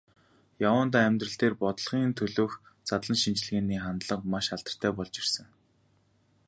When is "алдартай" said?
4.55-4.91